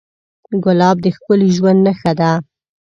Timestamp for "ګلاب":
0.63-0.97